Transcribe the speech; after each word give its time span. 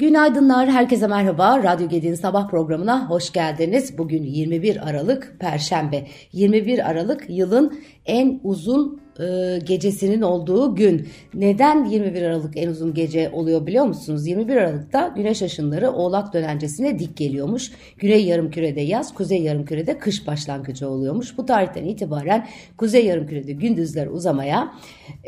Günaydınlar, 0.00 0.70
herkese 0.70 1.06
merhaba. 1.06 1.62
Radyo 1.62 1.88
Gedi'nin 1.88 2.14
sabah 2.14 2.48
programına 2.48 3.10
hoş 3.10 3.32
geldiniz. 3.32 3.98
Bugün 3.98 4.22
21 4.22 4.88
Aralık 4.88 5.36
Perşembe. 5.40 6.06
21 6.32 6.90
Aralık 6.90 7.24
yılın 7.28 7.78
en 8.06 8.40
uzun 8.42 8.99
e, 9.20 9.58
gecesinin 9.58 10.22
olduğu 10.22 10.74
gün. 10.74 11.08
Neden 11.34 11.84
21 11.84 12.22
Aralık 12.22 12.56
en 12.56 12.68
uzun 12.68 12.94
gece 12.94 13.30
oluyor 13.30 13.66
biliyor 13.66 13.84
musunuz? 13.84 14.26
21 14.26 14.56
Aralık'ta 14.56 15.12
güneş 15.16 15.42
aşınları 15.42 15.90
Oğlak 15.90 16.34
dönencesine 16.34 16.98
dik 16.98 17.16
geliyormuş. 17.16 17.72
Güney 17.98 18.24
yarımkürede 18.24 18.80
yaz, 18.80 19.14
kuzey 19.14 19.42
yarımkürede 19.42 19.98
kış 19.98 20.26
başlangıcı 20.26 20.88
oluyormuş. 20.88 21.38
Bu 21.38 21.46
tarihten 21.46 21.84
itibaren 21.84 22.46
kuzey 22.76 23.04
yarımkürede 23.04 23.52
gündüzler 23.52 24.06
uzamaya, 24.06 24.72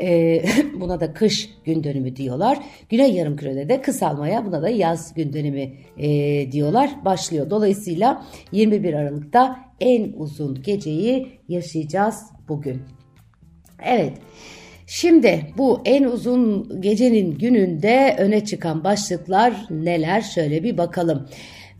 e, 0.00 0.42
buna 0.80 1.00
da 1.00 1.12
kış 1.12 1.50
gün 1.64 1.84
dönümü 1.84 2.16
diyorlar. 2.16 2.59
Güney 2.88 3.12
yarımkürede 3.12 3.69
de 3.69 3.83
kısalmaya, 3.83 4.47
buna 4.47 4.62
da 4.62 4.69
yaz 4.69 5.14
gün 5.14 5.33
dönümü 5.33 5.69
e, 5.98 6.52
diyorlar. 6.52 6.91
Başlıyor. 7.05 7.50
Dolayısıyla 7.50 8.24
21 8.52 8.95
Aralık'ta 8.95 9.56
en 9.80 10.12
uzun 10.12 10.62
geceyi 10.62 11.28
yaşayacağız 11.48 12.22
bugün. 12.48 13.02
Evet. 13.84 14.12
Şimdi 14.86 15.46
bu 15.59 15.80
en 15.84 16.04
uzun 16.04 16.68
gecenin 16.80 17.38
gününde 17.38 18.16
öne 18.18 18.45
çıkan 18.45 18.84
başlıklar 18.84 19.55
neler 19.70 20.20
şöyle 20.20 20.64
bir 20.64 20.78
bakalım. 20.78 21.28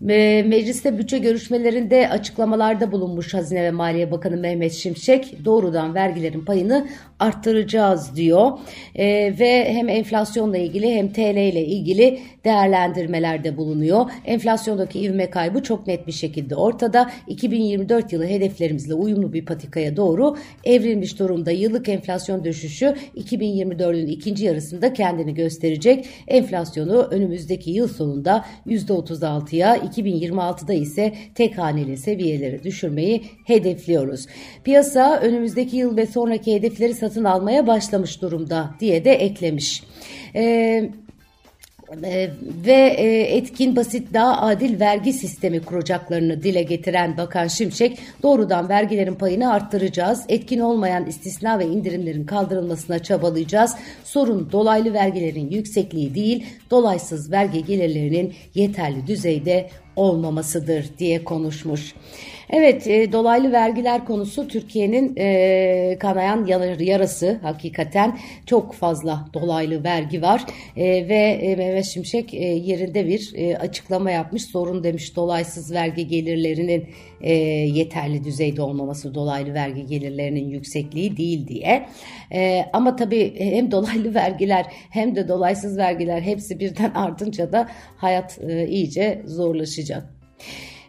Mecliste 0.01 0.98
bütçe 0.98 1.19
görüşmelerinde 1.19 2.09
açıklamalarda 2.09 2.92
bulunmuş 2.92 3.34
Hazine 3.34 3.62
ve 3.62 3.70
Maliye 3.70 4.11
Bakanı 4.11 4.37
Mehmet 4.37 4.73
Şimşek 4.73 5.45
doğrudan 5.45 5.95
vergilerin 5.95 6.45
payını 6.45 6.88
arttıracağız 7.23 8.17
diyor. 8.17 8.51
E, 8.95 9.05
ve 9.39 9.75
hem 9.75 9.89
enflasyonla 9.89 10.59
ilgili 10.59 10.95
hem 10.95 11.12
TL 11.12 11.37
ile 11.37 11.64
ilgili 11.64 12.19
değerlendirmelerde 12.45 13.56
bulunuyor. 13.56 14.11
Enflasyondaki 14.25 15.01
ivme 15.01 15.31
kaybı 15.31 15.62
çok 15.62 15.87
net 15.87 16.06
bir 16.06 16.12
şekilde 16.12 16.56
ortada. 16.56 17.11
2024 17.27 18.12
yılı 18.12 18.27
hedeflerimizle 18.27 18.95
uyumlu 18.95 19.33
bir 19.33 19.45
patikaya 19.45 19.97
doğru 19.97 20.37
evrilmiş 20.64 21.19
durumda. 21.19 21.51
Yıllık 21.51 21.89
enflasyon 21.89 22.45
düşüşü 22.45 22.95
2024'ün 23.17 24.07
ikinci 24.07 24.45
yarısında 24.45 24.92
kendini 24.92 25.34
gösterecek. 25.34 26.09
Enflasyonu 26.29 27.03
önümüzdeki 27.03 27.70
yıl 27.70 27.89
sonunda 27.89 28.45
%36'ya 28.67 29.77
2026'da 29.77 30.73
ise 30.73 31.12
tek 31.34 31.59
haneli 31.59 31.97
seviyeleri 31.97 32.64
düşürmeyi 32.64 33.23
hedefliyoruz. 33.47 34.27
Piyasa 34.64 35.20
önümüzdeki 35.23 35.77
yıl 35.77 35.97
ve 35.97 36.07
sonraki 36.07 36.55
hedefleri 36.55 36.95
satın 36.95 37.11
almaya 37.16 37.66
başlamış 37.66 38.22
durumda 38.22 38.70
diye 38.80 39.05
de 39.05 39.12
eklemiş. 39.12 39.82
Ee, 40.34 40.91
e, 42.05 42.30
ve 42.66 42.94
e, 42.98 43.36
etkin, 43.36 43.77
basit, 43.77 44.14
daha 44.14 44.41
adil 44.41 44.80
vergi 44.80 45.12
sistemi 45.12 45.60
kuracaklarını 45.60 46.42
dile 46.42 46.62
getiren 46.62 47.16
Bakan 47.16 47.46
Şimşek, 47.46 47.98
doğrudan 48.22 48.68
vergilerin 48.68 49.14
payını 49.14 49.52
arttıracağız, 49.52 50.24
etkin 50.28 50.58
olmayan 50.58 51.06
istisna 51.06 51.58
ve 51.58 51.66
indirimlerin 51.66 52.24
kaldırılmasına 52.24 52.98
çabalayacağız. 52.98 53.74
Sorun 54.05 54.52
dolaylı 54.52 54.92
vergilerin 54.92 55.50
yüksekliği 55.50 56.14
değil, 56.14 56.46
dolaysız 56.70 57.33
vergi 57.33 57.64
gelirlerinin 57.64 58.34
yeterli 58.55 59.06
düzeyde 59.06 59.68
olmamasıdır 59.97 60.91
diye 60.98 61.25
konuşmuş. 61.25 61.95
Evet 62.53 62.87
e, 62.87 63.12
dolaylı 63.12 63.53
vergiler 63.53 64.05
konusu 64.05 64.48
Türkiye'nin 64.48 65.17
e, 65.17 65.97
kanayan 66.01 66.47
yarası 66.81 67.39
hakikaten 67.43 68.19
çok 68.47 68.75
fazla 68.75 69.29
dolaylı 69.35 69.85
vergi 69.85 70.23
var 70.23 70.45
e, 70.77 71.09
ve 71.09 71.39
e, 71.43 71.57
Mehmet 71.57 71.85
Şimşek 71.85 72.35
e, 72.35 72.45
yerinde 72.45 73.07
bir 73.07 73.33
e, 73.35 73.58
açıklama 73.58 74.11
yapmış 74.11 74.45
sorun 74.45 74.85
demiş 74.85 75.17
dolaysız 75.17 75.73
vergi 75.73 76.08
gelirlerinin 76.08 76.89
e, 77.20 77.33
yeterli 77.35 78.25
düzeyde 78.25 78.63
olmaması 78.63 79.14
dolaylı 79.14 79.55
vergi 79.55 79.86
gelirlerinin 79.86 80.48
yüksekliği 80.48 81.17
değil 81.17 81.48
diye 81.48 81.86
e, 82.33 82.64
ama 82.73 82.97
tabii 82.97 83.35
hem 83.39 83.70
dolaylı 83.70 84.14
vergiler 84.14 84.67
hem 84.91 85.17
de 85.17 85.29
dolaysız 85.29 85.79
vergiler 85.79 86.20
hepsi 86.20 86.61
birden 86.61 86.91
artınca 86.95 87.52
da 87.52 87.69
hayat 87.97 88.39
e, 88.48 88.69
iyice 88.69 89.23
zorlaşacak 89.27 89.82
çalışacak. 89.85 90.13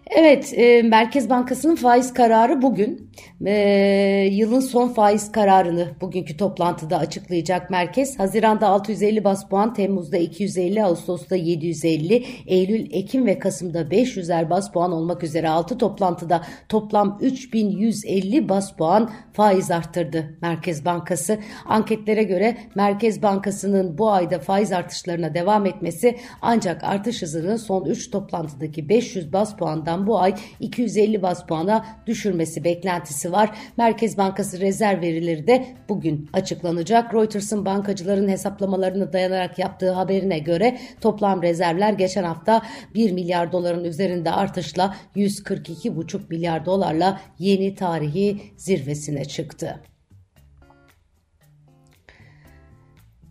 Evet, 0.08 0.54
e, 0.58 0.82
Merkez 0.82 1.30
Bankası'nın 1.30 1.76
faiz 1.76 2.14
kararı 2.14 2.62
bugün. 2.62 3.12
E, 3.46 4.30
yılın 4.32 4.60
son 4.60 4.88
faiz 4.88 5.32
kararını 5.32 5.88
bugünkü 6.02 6.38
toplantıda 6.38 6.98
açıklayacak 6.98 7.70
merkez. 7.70 8.20
Haziranda 8.20 8.68
650 8.68 9.24
bas 9.24 9.50
puan, 9.50 9.74
Temmuz'da 9.74 10.18
250, 10.18 10.84
Ağustos'ta 10.84 11.36
750, 11.36 12.26
Eylül, 12.48 12.88
Ekim 12.92 13.26
ve 13.26 13.40
Kasım'da 13.40 13.82
500'er 13.82 14.50
bas 14.50 14.72
puan 14.72 14.92
olmak 14.92 15.24
üzere 15.24 15.50
6 15.50 15.78
toplantıda 15.78 16.42
toplam 16.70 17.18
3150 17.22 18.50
bas 18.50 18.76
puan 18.76 19.12
faiz 19.34 19.72
arttırdı 19.72 20.38
Merkez 20.42 20.86
Bankası. 20.86 21.40
Anketlere 21.66 22.24
göre 22.24 22.58
Merkez 22.76 23.22
Bankası'nın 23.22 23.98
bu 23.98 24.12
ayda 24.12 24.40
faiz 24.40 24.72
artışlarına 24.72 25.34
devam 25.34 25.66
etmesi 25.66 26.18
ancak 26.42 26.84
artış 26.84 27.22
hızının 27.22 27.58
son 27.58 27.86
3 27.86 28.12
toplantıdaki 28.12 28.90
500 28.90 29.34
bas 29.34 29.56
puandan 29.56 29.93
bu 30.08 30.20
ay 30.20 30.36
250 30.60 31.22
bas 31.22 31.46
puana 31.46 31.86
düşürmesi 32.08 32.64
beklentisi 32.64 33.32
var. 33.32 33.52
Merkez 33.78 34.18
Bankası 34.18 34.60
rezerv 34.60 35.02
verileri 35.02 35.48
de 35.48 35.66
bugün 35.90 36.30
açıklanacak. 36.34 37.14
Reuters'ın 37.14 37.66
bankacıların 37.66 38.28
hesaplamalarını 38.28 39.14
dayanarak 39.14 39.60
yaptığı 39.60 39.92
haberine 39.92 40.40
göre 40.40 40.80
toplam 41.02 41.42
rezervler 41.42 41.94
geçen 41.94 42.24
hafta 42.24 42.62
1 42.96 43.12
milyar 43.12 43.52
doların 43.52 43.84
üzerinde 43.84 44.32
artışla 44.32 44.96
142,5 45.16 46.22
milyar 46.30 46.66
dolarla 46.66 47.22
yeni 47.40 47.76
tarihi 47.76 48.42
zirvesine 48.58 49.26
çıktı. 49.26 49.93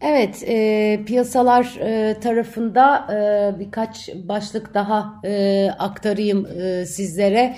Evet, 0.04 0.42
e, 0.46 1.00
piyasalar 1.06 1.76
e, 1.80 2.20
tarafında 2.20 3.06
e, 3.56 3.60
birkaç 3.60 4.08
başlık 4.14 4.74
daha 4.74 5.20
e, 5.24 5.70
aktarayım 5.78 6.46
e, 6.46 6.86
sizlere. 6.86 7.56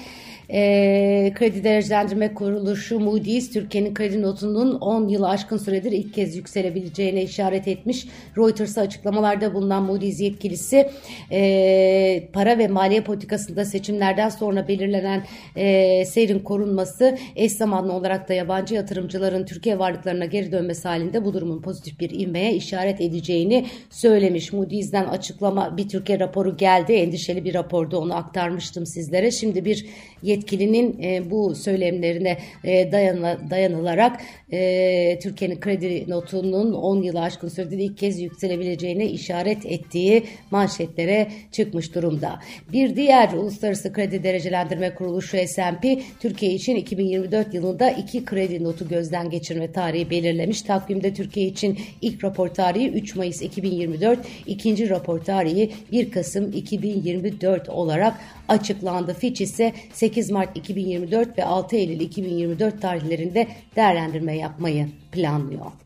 E, 0.51 1.33
kredi 1.35 1.65
derecelendirme 1.65 2.35
kuruluşu 2.35 3.01
Moody's 3.01 3.53
Türkiye'nin 3.53 3.95
kredi 3.95 4.23
notunun 4.23 4.75
10 4.75 5.09
yılı 5.09 5.29
aşkın 5.29 5.57
süredir 5.57 5.93
ilk 5.93 6.15
kez 6.15 6.37
yükselebileceğine 6.37 7.23
işaret 7.23 7.69
etmiş. 7.69 8.07
Reuters'a 8.37 8.81
açıklamalarda 8.81 9.55
bulunan 9.55 9.83
Moody's 9.83 10.21
yetkilisi 10.21 10.91
e, 11.31 12.29
para 12.33 12.59
ve 12.59 12.69
maliye 12.69 13.01
politikasında 13.01 13.65
seçimlerden 13.65 14.29
sonra 14.29 14.69
belirlenen 14.69 15.25
e, 15.57 16.05
seyrin 16.05 16.39
korunması 16.39 17.19
eş 17.37 17.53
zamanlı 17.53 17.93
olarak 17.93 18.29
da 18.29 18.35
yabancı 18.35 18.75
yatırımcıların 18.75 19.45
Türkiye 19.45 19.79
varlıklarına 19.79 20.25
geri 20.25 20.53
dönmesi 20.53 20.89
halinde 20.89 21.25
bu 21.25 21.35
durumun 21.35 21.63
pozitif 21.63 22.01
bir 22.01 22.11
ivmeye 22.11 22.55
işaret 22.55 23.01
edeceğini 23.01 23.67
söylemiş. 23.91 24.53
Moody's'den 24.53 25.05
açıklama 25.05 25.77
bir 25.77 25.89
Türkiye 25.89 26.19
raporu 26.19 26.57
geldi. 26.57 26.93
Endişeli 26.93 27.45
bir 27.45 27.55
rapordu 27.55 27.99
onu 27.99 28.17
aktarmıştım 28.17 28.87
sizlere. 28.87 29.31
Şimdi 29.31 29.65
bir 29.65 29.87
yetkilinin 30.35 31.03
e, 31.03 31.31
bu 31.31 31.55
söylemlerine 31.55 32.39
e, 32.65 32.93
dayanı, 32.93 33.39
dayanılarak 33.51 34.21
e, 34.53 35.19
Türkiye'nin 35.23 35.61
kredi 35.61 36.05
notunun 36.09 36.73
10 36.73 37.03
yılı 37.03 37.21
aşkın 37.21 37.49
sürede 37.49 37.77
ilk 37.77 37.99
kez 37.99 38.21
yükselebileceğine 38.21 39.07
işaret 39.07 39.67
ettiği 39.67 40.25
manşetlere 40.51 41.29
çıkmış 41.53 41.95
durumda. 41.95 42.41
Bir 42.73 42.97
diğer 42.97 43.33
Uluslararası 43.33 43.93
Kredi 43.93 44.23
Derecelendirme 44.23 44.95
Kuruluşu 44.95 45.37
S&P 45.47 46.01
Türkiye 46.21 46.53
için 46.53 46.77
2024 46.77 47.55
yılında 47.55 47.91
iki 47.91 48.25
kredi 48.25 48.65
notu 48.65 48.89
gözden 48.89 49.31
geçirme 49.31 49.73
tarihi 49.73 50.11
belirlemiş. 50.11 50.63
Takvimde 50.63 51.15
Türkiye 51.15 51.47
için 51.47 51.79
ilk 52.03 52.25
rapor 52.25 52.49
tarihi 52.49 52.89
3 52.91 53.17
Mayıs 53.17 53.43
2024, 53.43 54.19
ikinci 54.47 54.91
rapor 54.91 55.19
tarihi 55.19 55.71
1 55.93 56.11
Kasım 56.11 56.53
2024 56.53 57.69
olarak 57.69 58.15
açıklandı. 58.49 59.15
Fitch 59.15 59.43
ise 59.43 59.73
8 59.93 60.31
Mart 60.31 60.57
2024 60.57 61.39
ve 61.39 61.45
6 61.45 61.77
Eylül 61.77 62.01
2024 62.01 62.83
tarihlerinde 62.83 63.49
değerlendirme 63.77 64.37
yapmayı 64.37 64.89
planlıyor. 65.13 65.84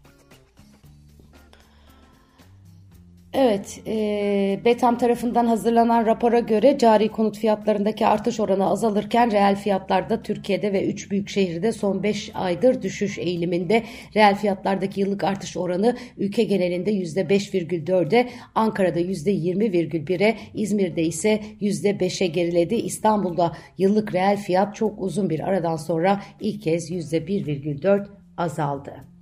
Evet, 3.32 3.80
e, 3.86 4.60
BETAM 4.64 4.98
tarafından 4.98 5.46
hazırlanan 5.46 6.06
rapora 6.06 6.38
göre 6.38 6.78
cari 6.78 7.08
konut 7.08 7.38
fiyatlarındaki 7.38 8.06
artış 8.06 8.40
oranı 8.40 8.66
azalırken 8.70 9.32
reel 9.32 9.56
fiyatlarda 9.56 10.22
Türkiye'de 10.22 10.72
ve 10.72 10.88
3 10.88 11.10
büyük 11.10 11.28
şehirde 11.28 11.72
son 11.72 12.02
5 12.02 12.30
aydır 12.34 12.82
düşüş 12.82 13.18
eğiliminde. 13.18 13.84
Reel 14.16 14.34
fiyatlardaki 14.34 15.00
yıllık 15.00 15.24
artış 15.24 15.56
oranı 15.56 15.96
ülke 16.18 16.44
genelinde 16.44 16.92
%5,4'e, 16.92 18.28
Ankara'da 18.54 19.00
%20,1'e, 19.00 20.36
İzmir'de 20.54 21.02
ise 21.02 21.40
%5'e 21.60 22.26
geriledi. 22.26 22.74
İstanbul'da 22.74 23.56
yıllık 23.78 24.14
reel 24.14 24.36
fiyat 24.36 24.76
çok 24.76 25.02
uzun 25.02 25.30
bir 25.30 25.40
aradan 25.48 25.76
sonra 25.76 26.22
ilk 26.40 26.62
kez 26.62 26.90
%1,4 26.90 28.06
azaldı. 28.36 29.17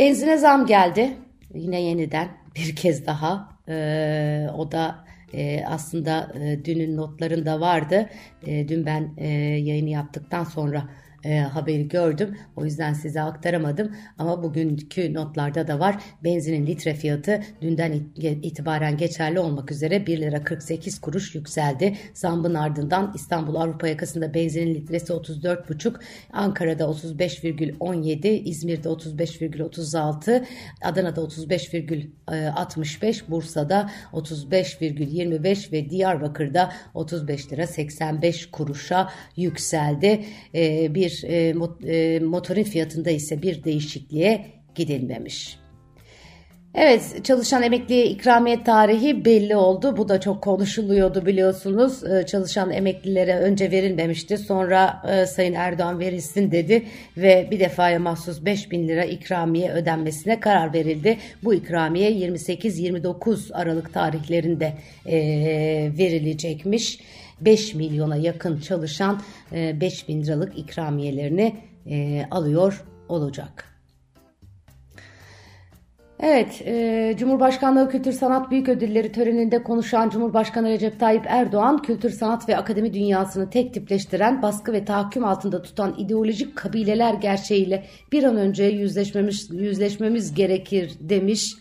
Benzine 0.00 0.36
zam 0.38 0.66
geldi. 0.66 1.16
Yine 1.54 1.82
yeniden 1.82 2.28
bir 2.56 2.76
kez 2.76 3.06
daha. 3.06 3.48
Ee, 3.68 4.46
o 4.56 4.72
da 4.72 5.04
e, 5.34 5.64
aslında 5.64 6.32
e, 6.34 6.64
dünün 6.64 6.96
notlarında 6.96 7.60
vardı. 7.60 8.08
E, 8.46 8.68
dün 8.68 8.86
ben 8.86 9.14
e, 9.16 9.28
yayını 9.58 9.88
yaptıktan 9.88 10.44
sonra 10.44 10.88
e, 11.24 11.38
haberi 11.38 11.88
gördüm. 11.88 12.36
O 12.56 12.64
yüzden 12.64 12.92
size 12.92 13.20
aktaramadım. 13.20 13.96
Ama 14.18 14.42
bugünkü 14.42 15.14
notlarda 15.14 15.68
da 15.68 15.78
var. 15.78 16.02
Benzinin 16.24 16.66
litre 16.66 16.94
fiyatı 16.94 17.42
dünden 17.62 17.92
itibaren 18.42 18.96
geçerli 18.96 19.40
olmak 19.40 19.72
üzere 19.72 20.06
1 20.06 20.20
lira 20.20 20.44
48 20.44 21.00
kuruş 21.00 21.34
yükseldi. 21.34 21.96
Zambın 22.14 22.54
ardından 22.54 23.12
İstanbul 23.14 23.54
Avrupa 23.54 23.88
yakasında 23.88 24.34
benzinin 24.34 24.74
litresi 24.74 25.12
34,5, 25.12 25.94
Ankara'da 26.32 26.84
35,17, 26.84 28.28
İzmir'de 28.28 28.88
35,36, 28.88 30.44
Adana'da 30.82 31.20
35,65, 31.20 33.30
Bursa'da 33.30 33.90
35,25 34.12 35.72
ve 35.72 35.90
Diyarbakır'da 35.90 36.72
35 36.94 37.52
lira 37.52 37.66
85 37.66 38.50
kuruşa 38.50 39.10
yükseldi. 39.36 40.24
E, 40.54 40.94
bir 40.94 41.09
bir 41.10 41.24
e, 41.24 41.54
e, 41.92 42.20
motorun 42.20 42.62
fiyatında 42.62 43.10
ise 43.10 43.42
bir 43.42 43.64
değişikliğe 43.64 44.46
gidilmemiş. 44.74 45.60
Evet 46.74 47.24
çalışan 47.24 47.62
emekliye 47.62 48.06
ikramiye 48.06 48.64
tarihi 48.64 49.24
belli 49.24 49.56
oldu. 49.56 49.96
Bu 49.96 50.08
da 50.08 50.20
çok 50.20 50.42
konuşuluyordu 50.42 51.26
biliyorsunuz. 51.26 52.04
Ee, 52.04 52.26
çalışan 52.26 52.70
emeklilere 52.70 53.36
önce 53.36 53.70
verilmemişti. 53.70 54.38
Sonra 54.38 55.02
e, 55.08 55.26
Sayın 55.26 55.54
Erdoğan 55.54 55.98
verilsin 55.98 56.50
dedi 56.50 56.82
ve 57.16 57.48
bir 57.50 57.60
defaya 57.60 57.98
mahsus 57.98 58.44
5 58.44 58.70
bin 58.70 58.88
lira 58.88 59.04
ikramiye 59.04 59.70
ödenmesine 59.70 60.40
karar 60.40 60.74
verildi. 60.74 61.18
Bu 61.44 61.54
ikramiye 61.54 62.10
28-29 62.12 63.54
Aralık 63.54 63.94
tarihlerinde 63.94 64.72
e, 65.06 65.16
verilecekmiş. 65.98 66.98
5 67.40 67.74
milyona 67.74 68.16
yakın 68.16 68.60
çalışan 68.60 69.20
5 69.52 70.04
e, 70.04 70.08
bin 70.08 70.22
liralık 70.22 70.58
ikramiyelerini 70.58 71.56
e, 71.86 72.26
alıyor 72.30 72.84
olacak. 73.08 73.64
Evet, 76.22 76.62
e, 76.66 77.14
Cumhurbaşkanlığı 77.18 77.90
Kültür 77.90 78.12
Sanat 78.12 78.50
Büyük 78.50 78.68
Ödülleri 78.68 79.12
töreninde 79.12 79.62
konuşan 79.62 80.10
Cumhurbaşkanı 80.10 80.68
Recep 80.68 81.00
Tayyip 81.00 81.24
Erdoğan, 81.28 81.82
kültür 81.82 82.10
sanat 82.10 82.48
ve 82.48 82.56
akademi 82.56 82.94
dünyasını 82.94 83.50
tek 83.50 83.74
tipleştiren, 83.74 84.42
baskı 84.42 84.72
ve 84.72 84.84
tahakküm 84.84 85.24
altında 85.24 85.62
tutan 85.62 85.94
ideolojik 85.98 86.56
kabileler 86.56 87.14
gerçeğiyle 87.14 87.84
bir 88.12 88.24
an 88.24 88.36
önce 88.36 88.64
yüzleşmemiz, 88.64 89.50
yüzleşmemiz 89.50 90.34
gerekir 90.34 90.92
demiş. 91.00 91.54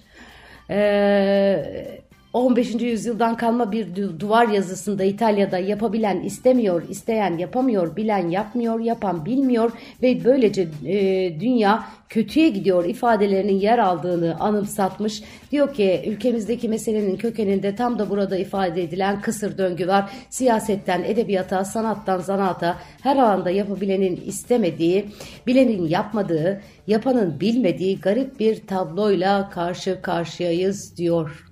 Eee 0.69 2.08
15. 2.33 2.75
yüzyıldan 2.75 3.37
kalma 3.37 3.71
bir 3.71 3.95
duvar 4.19 4.47
yazısında 4.47 5.03
İtalya'da 5.03 5.57
yapabilen 5.57 6.21
istemiyor, 6.21 6.89
isteyen 6.89 7.37
yapamıyor, 7.37 7.95
bilen 7.95 8.29
yapmıyor, 8.29 8.79
yapan 8.79 9.25
bilmiyor 9.25 9.71
ve 10.01 10.23
böylece 10.25 10.67
e, 10.85 11.39
dünya 11.39 11.83
kötüye 12.09 12.49
gidiyor 12.49 12.85
ifadelerinin 12.85 13.59
yer 13.59 13.77
aldığını 13.79 14.35
anımsatmış. 14.39 15.23
Diyor 15.51 15.73
ki 15.73 16.03
ülkemizdeki 16.07 16.69
meselenin 16.69 17.17
kökeninde 17.17 17.75
tam 17.75 17.99
da 17.99 18.09
burada 18.09 18.37
ifade 18.37 18.83
edilen 18.83 19.21
kısır 19.21 19.57
döngü 19.57 19.87
var. 19.87 20.11
Siyasetten 20.29 21.03
edebiyata, 21.03 21.65
sanattan 21.65 22.19
zanaata 22.19 22.77
her 23.01 23.17
alanda 23.17 23.49
yapabilenin 23.49 24.21
istemediği, 24.25 25.05
bilenin 25.47 25.87
yapmadığı, 25.87 26.61
yapanın 26.87 27.39
bilmediği 27.39 27.99
garip 27.99 28.39
bir 28.39 28.67
tabloyla 28.67 29.49
karşı 29.49 30.01
karşıyayız 30.01 30.97
diyor 30.97 31.48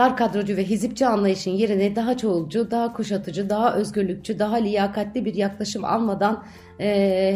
dar 0.00 0.16
kadrocu 0.16 0.56
ve 0.56 0.64
hizipçi 0.64 1.06
anlayışın 1.06 1.50
yerine 1.50 1.96
daha 1.96 2.16
çoğulcu, 2.16 2.70
daha 2.70 2.92
kuşatıcı, 2.92 3.50
daha 3.50 3.74
özgürlükçü, 3.74 4.38
daha 4.38 4.56
liyakatli 4.56 5.24
bir 5.24 5.34
yaklaşım 5.34 5.84
almadan 5.84 6.44
e, 6.78 6.88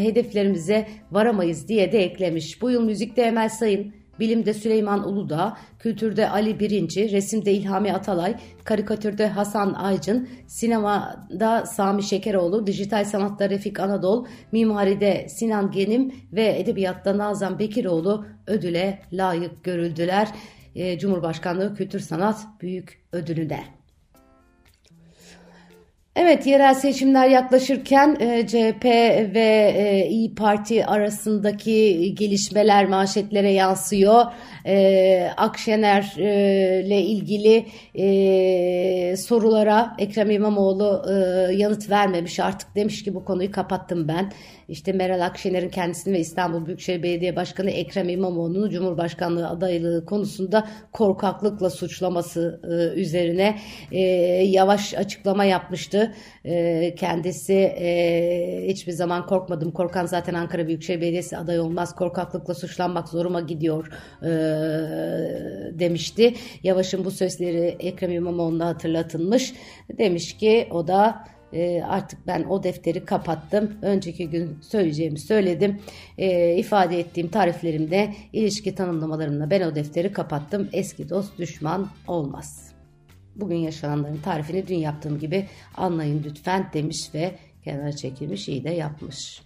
hedeflerimize 0.02 0.88
varamayız 1.10 1.68
diye 1.68 1.92
de 1.92 1.98
eklemiş. 1.98 2.62
Bu 2.62 2.70
yıl 2.70 2.84
müzikte 2.84 3.22
Emel 3.22 3.48
Sayın, 3.48 3.94
bilimde 4.20 4.54
Süleyman 4.54 5.08
Uludağ, 5.08 5.56
kültürde 5.78 6.30
Ali 6.30 6.60
Birinci, 6.60 7.12
resimde 7.12 7.52
İlhami 7.52 7.92
Atalay, 7.92 8.34
karikatürde 8.64 9.28
Hasan 9.28 9.74
Aycın, 9.74 10.28
sinemada 10.46 11.66
Sami 11.66 12.02
Şekeroğlu, 12.02 12.66
dijital 12.66 13.04
sanatta 13.04 13.50
Refik 13.50 13.80
Anadol, 13.80 14.26
mimaride 14.52 15.26
Sinan 15.28 15.70
Genim 15.70 16.12
ve 16.32 16.58
edebiyatta 16.58 17.18
Nazan 17.18 17.58
Bekiroğlu 17.58 18.26
ödüle 18.46 18.98
layık 19.12 19.64
görüldüler 19.64 20.28
Cumhurbaşkanlığı 20.98 21.74
Kültür 21.74 22.00
Sanat 22.00 22.46
Büyük 22.60 23.06
Ödülü'ne. 23.12 23.83
Evet 26.16 26.46
yerel 26.46 26.74
seçimler 26.74 27.28
yaklaşırken 27.28 28.16
e, 28.20 28.46
CHP 28.46 28.84
ve 29.34 29.74
e, 29.76 30.06
İyi 30.08 30.34
Parti 30.34 30.86
arasındaki 30.86 32.14
gelişmeler 32.14 32.88
manşetlere 32.88 33.52
yansıyor. 33.52 34.24
E, 34.66 35.30
Akşener 35.36 36.14
e, 36.18 37.00
ilgili 37.00 37.66
e, 37.94 39.16
sorulara 39.16 39.96
Ekrem 39.98 40.30
İmamoğlu 40.30 41.02
e, 41.10 41.12
yanıt 41.54 41.90
vermemiş 41.90 42.40
artık 42.40 42.74
demiş 42.74 43.04
ki 43.04 43.14
bu 43.14 43.24
konuyu 43.24 43.50
kapattım 43.50 44.08
ben. 44.08 44.32
İşte 44.68 44.92
Meral 44.92 45.26
Akşener'in 45.26 45.68
kendisini 45.68 46.14
ve 46.14 46.20
İstanbul 46.20 46.66
Büyükşehir 46.66 47.02
Belediye 47.02 47.36
Başkanı 47.36 47.70
Ekrem 47.70 48.08
İmamoğlu'nun 48.08 48.70
Cumhurbaşkanlığı 48.70 49.48
adaylığı 49.48 50.04
konusunda 50.04 50.68
korkaklıkla 50.92 51.70
suçlaması 51.70 52.60
e, 52.64 53.00
üzerine 53.00 53.58
e, 53.92 54.00
yavaş 54.44 54.94
açıklama 54.94 55.44
yapmıştı. 55.44 56.03
E, 56.44 56.94
kendisi 56.94 57.54
e, 57.54 58.64
hiçbir 58.68 58.92
zaman 58.92 59.26
korkmadım. 59.26 59.70
Korkan 59.70 60.06
zaten 60.06 60.34
Ankara 60.34 60.66
Büyükşehir 60.66 61.00
Belediyesi 61.00 61.36
aday 61.36 61.60
olmaz. 61.60 61.94
Korkaklıkla 61.94 62.54
suçlanmak 62.54 63.08
zoruma 63.08 63.40
gidiyor 63.40 63.90
e, 64.22 64.28
demişti. 65.78 66.34
Yavaş'ın 66.62 67.04
bu 67.04 67.10
sözleri 67.10 67.76
Ekrem 67.78 68.10
İmamoğlu'na 68.10 68.66
hatırlatılmış. 68.66 69.52
Demiş 69.98 70.36
ki 70.36 70.68
o 70.70 70.88
da 70.88 71.24
e, 71.54 71.82
artık 71.82 72.26
ben 72.26 72.44
o 72.44 72.62
defteri 72.62 73.04
kapattım. 73.04 73.72
Önceki 73.82 74.30
gün 74.30 74.58
söyleyeceğimi 74.60 75.18
söyledim. 75.18 75.80
E, 76.18 76.56
ifade 76.56 76.98
ettiğim 76.98 77.28
tariflerimde 77.28 78.14
ilişki 78.32 78.74
tanımlamalarımla 78.74 79.50
ben 79.50 79.60
o 79.60 79.74
defteri 79.74 80.12
kapattım. 80.12 80.68
Eski 80.72 81.08
dost 81.08 81.38
düşman 81.38 81.88
olmaz. 82.08 82.73
Bugün 83.36 83.56
yaşananların 83.56 84.20
tarifini 84.20 84.68
dün 84.68 84.78
yaptığım 84.78 85.18
gibi 85.18 85.46
anlayın 85.76 86.22
lütfen 86.26 86.70
demiş 86.72 87.10
ve 87.14 87.34
kenara 87.64 87.92
çekilmiş 87.92 88.48
iyi 88.48 88.64
de 88.64 88.70
yapmış. 88.70 89.42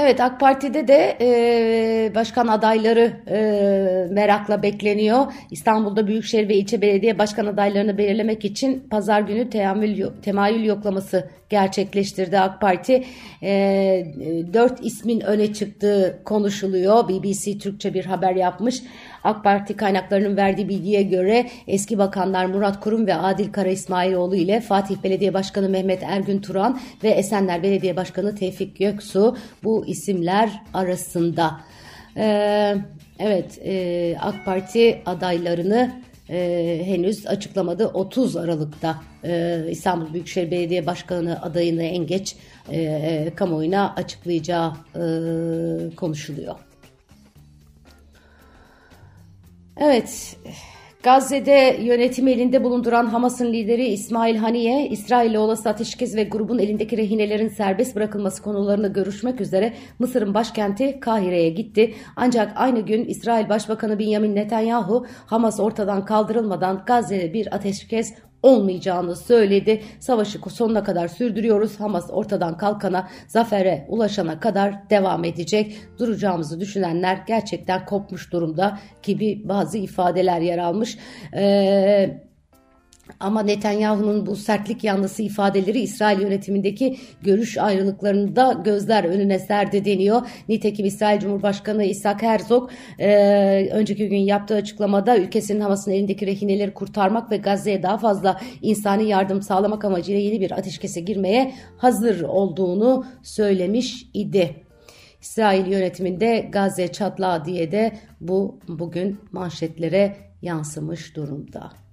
Evet 0.00 0.20
AK 0.20 0.40
Parti'de 0.40 0.88
de 0.88 1.16
e, 1.20 2.14
başkan 2.14 2.46
adayları 2.46 3.12
e, 3.30 4.14
merakla 4.14 4.62
bekleniyor. 4.62 5.26
İstanbul'da 5.50 6.06
Büyükşehir 6.06 6.48
ve 6.48 6.54
ilçe 6.54 6.80
belediye 6.82 7.18
başkan 7.18 7.46
adaylarını 7.46 7.98
belirlemek 7.98 8.44
için 8.44 8.88
pazar 8.90 9.20
günü 9.20 9.50
teamül, 9.50 10.06
temayül 10.22 10.64
yoklaması 10.64 11.28
gerçekleştirdi 11.48 12.38
AK 12.38 12.60
Parti. 12.60 13.04
E, 13.42 14.06
dört 14.52 14.84
ismin 14.84 15.20
öne 15.20 15.52
çıktığı 15.52 16.22
konuşuluyor. 16.24 17.08
BBC 17.08 17.58
Türkçe 17.58 17.94
bir 17.94 18.04
haber 18.04 18.34
yapmış. 18.34 18.82
AK 19.24 19.44
Parti 19.44 19.76
kaynaklarının 19.76 20.36
verdiği 20.36 20.68
bilgiye 20.68 21.02
göre 21.02 21.48
eski 21.66 21.98
bakanlar 21.98 22.46
Murat 22.46 22.80
Kurum 22.80 23.06
ve 23.06 23.14
Adil 23.14 23.52
Kara 23.52 23.68
İsmailoğlu 23.68 24.36
ile 24.36 24.60
Fatih 24.60 24.96
Belediye 25.04 25.34
Başkanı 25.34 25.68
Mehmet 25.68 26.02
Ergün 26.02 26.40
Turan 26.40 26.80
ve 27.04 27.08
Esenler 27.08 27.62
Belediye 27.62 27.96
Başkanı 27.96 28.34
Tevfik 28.34 28.78
Göksu 28.78 29.36
bu 29.64 29.86
isimler 29.86 30.62
arasında. 30.74 31.60
Ee, 32.16 32.74
evet 33.18 33.58
e, 33.64 34.16
AK 34.20 34.44
Parti 34.44 35.02
adaylarını 35.06 35.92
e, 36.30 36.80
henüz 36.84 37.26
açıklamadı. 37.26 37.86
30 37.86 38.36
Aralık'ta 38.36 39.02
e, 39.24 39.64
İstanbul 39.70 40.12
Büyükşehir 40.12 40.50
Belediye 40.50 40.86
Başkanı 40.86 41.42
adayını 41.42 41.82
en 41.82 42.06
geç 42.06 42.36
e, 42.70 42.80
e, 42.80 43.34
kamuoyuna 43.34 43.94
açıklayacağı 43.96 44.72
e, 44.94 45.02
konuşuluyor. 45.96 46.67
Evet, 49.80 50.36
Gazze'de 51.02 51.76
yönetim 51.80 52.28
elinde 52.28 52.64
bulunduran 52.64 53.06
Hamas'ın 53.06 53.52
lideri 53.52 53.86
İsmail 53.86 54.36
Haniye, 54.36 54.88
İsrail'le 54.88 55.38
olası 55.38 55.68
ateşkes 55.68 56.16
ve 56.16 56.24
grubun 56.24 56.58
elindeki 56.58 56.96
rehinelerin 56.96 57.48
serbest 57.48 57.96
bırakılması 57.96 58.42
konularını 58.42 58.92
görüşmek 58.92 59.40
üzere 59.40 59.74
Mısır'ın 59.98 60.34
başkenti 60.34 61.00
Kahire'ye 61.00 61.48
gitti. 61.48 61.94
Ancak 62.16 62.52
aynı 62.56 62.80
gün 62.80 63.04
İsrail 63.04 63.48
Başbakanı 63.48 63.98
Benjamin 63.98 64.34
Netanyahu, 64.34 65.06
Hamas 65.26 65.60
ortadan 65.60 66.04
kaldırılmadan 66.04 66.82
Gazze'de 66.86 67.32
bir 67.32 67.54
ateşkes 67.54 68.14
olmayacağını 68.42 69.16
söyledi. 69.16 69.82
Savaşı 70.00 70.38
sonuna 70.50 70.84
kadar 70.84 71.08
sürdürüyoruz. 71.08 71.80
Hamas 71.80 72.10
ortadan 72.10 72.56
kalkana, 72.56 73.08
zafere 73.28 73.86
ulaşana 73.88 74.40
kadar 74.40 74.90
devam 74.90 75.24
edecek. 75.24 75.76
Duracağımızı 75.98 76.60
düşünenler 76.60 77.24
gerçekten 77.26 77.84
kopmuş 77.86 78.32
durumda 78.32 78.78
gibi 79.02 79.48
bazı 79.48 79.78
ifadeler 79.78 80.40
yer 80.40 80.58
almış. 80.58 80.98
Eee 81.34 82.27
ama 83.20 83.42
Netanyahu'nun 83.42 84.26
bu 84.26 84.36
sertlik 84.36 84.84
yanlısı 84.84 85.22
ifadeleri 85.22 85.80
İsrail 85.80 86.20
yönetimindeki 86.20 86.96
görüş 87.22 87.58
ayrılıklarını 87.58 88.36
da 88.36 88.52
gözler 88.64 89.04
önüne 89.04 89.38
serdi 89.38 89.84
deniyor. 89.84 90.22
Nitekim 90.48 90.86
İsrail 90.86 91.20
Cumhurbaşkanı 91.20 91.84
İshak 91.84 92.22
Herzog 92.22 92.70
e, 92.98 93.68
önceki 93.72 94.08
gün 94.08 94.18
yaptığı 94.18 94.54
açıklamada 94.54 95.18
ülkesinin 95.18 95.60
Hamas'ın 95.60 95.90
elindeki 95.90 96.26
rehineleri 96.26 96.74
kurtarmak 96.74 97.30
ve 97.30 97.36
Gazze'ye 97.36 97.82
daha 97.82 97.98
fazla 97.98 98.40
insani 98.62 99.08
yardım 99.08 99.42
sağlamak 99.42 99.84
amacıyla 99.84 100.20
yeni 100.20 100.40
bir 100.40 100.50
ateşkese 100.50 101.00
girmeye 101.00 101.54
hazır 101.76 102.20
olduğunu 102.20 103.04
söylemiş 103.22 104.06
idi. 104.14 104.64
İsrail 105.20 105.66
yönetiminde 105.66 106.48
Gazze 106.52 106.92
çatlağı 106.92 107.44
diye 107.44 107.72
de 107.72 107.92
bu 108.20 108.58
bugün 108.68 109.18
manşetlere 109.32 110.16
yansımış 110.42 111.16
durumda. 111.16 111.87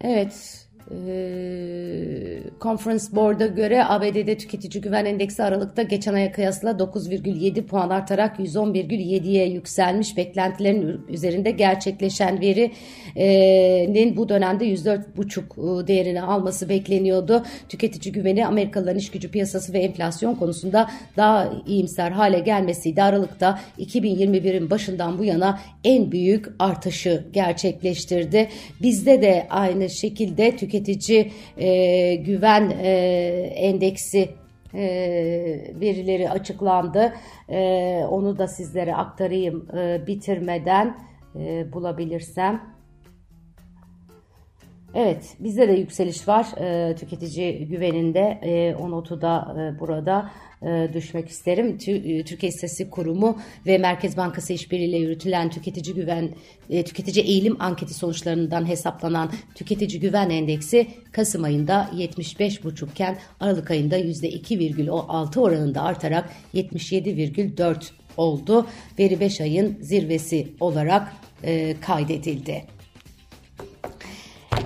Evet, 0.00 0.65
ee, 0.90 2.38
Conference 2.60 3.04
Board'a 3.12 3.46
göre 3.46 3.84
ABD'de 3.84 4.38
tüketici 4.38 4.80
güven 4.80 5.04
endeksi 5.04 5.42
Aralık'ta 5.42 5.82
geçen 5.82 6.14
aya 6.14 6.32
kıyasla 6.32 6.70
9,7 6.70 7.62
puan 7.62 7.90
artarak 7.90 8.38
110,7'ye 8.38 9.48
yükselmiş. 9.48 10.16
Beklentilerin 10.16 11.00
üzerinde 11.08 11.50
gerçekleşen 11.50 12.40
verinin 12.40 14.16
bu 14.16 14.28
dönemde 14.28 14.64
104,5 14.64 15.84
e, 15.84 15.86
değerini 15.86 16.22
alması 16.22 16.68
bekleniyordu. 16.68 17.42
Tüketici 17.68 18.12
güveni 18.12 18.46
Amerikalıların 18.46 18.98
iş 18.98 19.10
gücü 19.10 19.30
piyasası 19.30 19.72
ve 19.72 19.78
enflasyon 19.78 20.34
konusunda 20.34 20.90
daha 21.16 21.52
iyimser 21.66 22.10
hale 22.10 22.38
gelmesiydi. 22.38 23.02
Aralık'ta 23.02 23.60
2021'in 23.78 24.70
başından 24.70 25.18
bu 25.18 25.24
yana 25.24 25.60
en 25.84 26.12
büyük 26.12 26.46
artışı 26.58 27.24
gerçekleştirdi. 27.32 28.48
Bizde 28.82 29.22
de 29.22 29.46
aynı 29.50 29.90
şekilde 29.90 30.56
tüketici 30.56 30.75
tüketici 30.84 31.32
e, 31.56 32.14
güven 32.14 32.70
e, 32.70 32.90
endeksi 33.56 34.28
e, 34.74 34.80
verileri 35.80 36.30
açıklandı. 36.30 37.12
E, 37.48 37.60
onu 38.10 38.38
da 38.38 38.48
sizlere 38.48 38.94
aktarayım 38.94 39.68
e, 39.76 40.06
bitirmeden 40.06 40.98
e, 41.36 41.72
bulabilirsem. 41.72 42.76
Evet 44.98 45.36
bizde 45.40 45.68
de 45.68 45.72
yükseliş 45.72 46.28
var 46.28 46.46
e, 46.60 46.96
tüketici 46.96 47.66
güveninde 47.68 48.40
e, 48.42 48.74
o 48.74 48.90
notu 48.90 49.20
da 49.20 49.56
e, 49.58 49.80
burada 49.80 50.30
e, 50.62 50.88
düşmek 50.92 51.28
isterim. 51.28 51.78
E, 51.86 52.24
Türkiye 52.24 52.50
İstatistik 52.50 52.90
Kurumu 52.90 53.38
ve 53.66 53.78
Merkez 53.78 54.16
Bankası 54.16 54.52
işbirliğiyle 54.52 54.96
yürütülen 54.96 55.50
tüketici 55.50 55.94
güven 55.94 56.30
e, 56.70 56.84
tüketici 56.84 57.24
eğilim 57.24 57.56
anketi 57.58 57.94
sonuçlarından 57.94 58.68
hesaplanan 58.68 59.30
tüketici 59.54 60.00
güven 60.00 60.30
endeksi 60.30 60.86
Kasım 61.12 61.44
ayında 61.44 61.90
75,5 61.94 62.90
iken 62.90 63.18
Aralık 63.40 63.70
ayında 63.70 63.98
%2,6 63.98 65.40
oranında 65.40 65.82
artarak 65.82 66.30
77,4 66.54 67.90
oldu. 68.16 68.66
Veri 68.98 69.20
5 69.20 69.40
ayın 69.40 69.78
zirvesi 69.80 70.48
olarak 70.60 71.12
kaydedildi. 71.80 72.75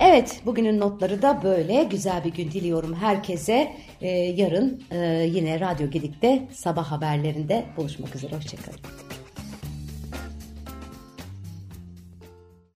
Evet 0.03 0.41
bugünün 0.45 0.79
notları 0.79 1.21
da 1.21 1.39
böyle. 1.43 1.83
Güzel 1.83 2.23
bir 2.23 2.33
gün 2.33 2.51
diliyorum 2.51 2.95
herkese. 2.95 3.71
Ee, 4.01 4.09
yarın 4.09 4.83
e, 4.91 4.97
yine 5.33 5.59
Radyo 5.59 5.89
Gedik'te 5.89 6.47
sabah 6.51 6.91
haberlerinde 6.91 7.65
buluşmak 7.77 8.15
üzere. 8.15 8.35
Hoşçakalın. 8.35 8.79